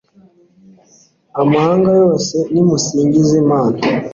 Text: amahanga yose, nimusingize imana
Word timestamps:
amahanga 1.41 1.89
yose, 2.01 2.35
nimusingize 2.51 3.33
imana 3.43 3.79